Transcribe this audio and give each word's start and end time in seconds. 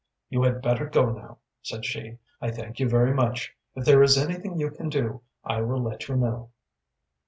"You 0.29 0.41
had 0.41 0.63
better 0.63 0.87
go 0.87 1.11
now," 1.11 1.37
said 1.61 1.85
she. 1.85 2.17
"I 2.41 2.49
thank 2.49 2.79
you 2.79 2.89
very 2.89 3.13
much. 3.13 3.53
If 3.75 3.85
there 3.85 4.01
is 4.01 4.17
anything 4.17 4.57
you 4.57 4.71
can 4.71 4.89
do, 4.89 5.21
I 5.43 5.61
will 5.61 5.79
let 5.83 6.07
you 6.07 6.15
know." 6.15 6.49